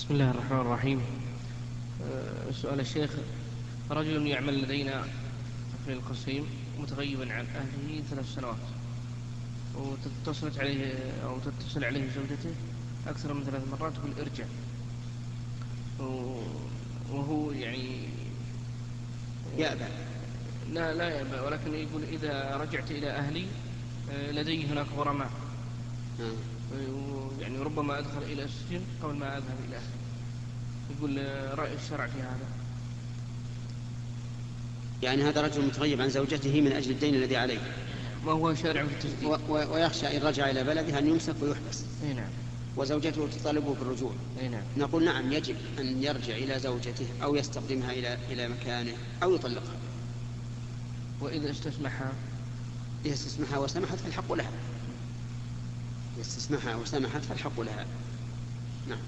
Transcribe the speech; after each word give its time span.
بسم 0.00 0.14
الله 0.14 0.30
الرحمن 0.30 0.60
الرحيم. 0.60 1.00
آه، 2.04 2.50
سؤال 2.52 2.80
الشيخ 2.80 3.10
رجل 3.90 4.26
يعمل 4.26 4.62
لدينا 4.62 5.04
في 5.86 5.92
القصيم 5.92 6.46
متغيبا 6.78 7.32
عن 7.32 7.46
أهله 7.46 8.02
ثلاث 8.10 8.34
سنوات 8.34 8.56
وتتصلت 9.74 10.58
عليه 10.58 10.94
أو 11.24 11.38
تتصل 11.38 11.84
عليه 11.84 12.08
زوجته 12.14 12.54
أكثر 13.06 13.32
من 13.34 13.44
ثلاث 13.44 13.62
مرات 13.72 13.92
تقول 13.92 14.10
ارجع 14.20 14.44
وهو 17.10 17.52
يعني 17.52 18.08
يأبى. 19.58 19.84
لا 20.72 20.94
لا 20.94 21.08
يأبى 21.08 21.40
ولكن 21.40 21.74
يقول 21.74 22.02
إذا 22.04 22.56
رجعت 22.56 22.90
إلى 22.90 23.10
أهلي 23.10 23.46
آه، 24.10 24.30
لدي 24.30 24.66
هناك 24.66 24.86
غرماء 24.96 25.30
نعم. 26.18 26.36
يعني 27.40 27.58
ربما 27.58 27.98
أدخل 27.98 28.22
إلى 28.22 28.44
السجن 28.44 28.80
قبل 29.02 29.14
ما 29.14 29.38
أذهب 29.38 29.56
إلى 29.68 29.76
أهلي 29.76 30.00
يقول 30.98 31.18
آه، 31.18 31.54
رأي 31.54 31.74
الشرع 31.74 32.06
في 32.06 32.20
هذا. 32.20 32.46
يعني 35.02 35.22
هذا 35.22 35.40
رجل 35.40 35.66
متغيب 35.66 36.00
عن 36.00 36.08
زوجته 36.08 36.60
من 36.60 36.72
أجل 36.72 36.90
الدين 36.90 37.14
الذي 37.14 37.36
عليه. 37.36 37.58
ما 38.26 38.32
هو 38.32 38.54
شارع 38.54 38.86
في 38.86 38.92
التسديد 38.92 39.40
ويخشى 39.48 40.16
إن 40.16 40.22
رجع 40.22 40.50
إلى 40.50 40.64
بلده 40.64 40.98
أن 40.98 41.08
يمسك 41.08 41.34
ويحبس. 41.42 41.84
أي 42.04 42.14
نعم. 42.14 42.30
وزوجته 42.76 43.28
تطالبه 43.28 43.74
بالرجوع. 43.74 44.12
أي 44.40 44.48
نعم. 44.48 44.62
نقول 44.76 45.04
نعم 45.04 45.32
يجب 45.32 45.56
أن 45.78 46.02
يرجع 46.02 46.34
إلى 46.34 46.58
زوجته 46.58 47.06
أو 47.22 47.36
يستقدمها 47.36 47.92
إلى 47.92 48.18
إلى 48.30 48.48
مكانه 48.48 48.92
أو 49.22 49.34
يطلقها. 49.34 49.76
وإذا 51.20 51.50
استسمحها 51.50 52.12
إذا 53.04 53.14
استسمحها 53.14 53.58
وسمحت 53.58 53.98
فالحق 53.98 54.32
لها. 54.32 54.50
إذا 56.20 56.28
استسمحها 56.28 56.76
وسمحت 56.76 57.24
فالحق 57.24 57.60
لها. 57.60 57.86
نعم. 58.88 58.98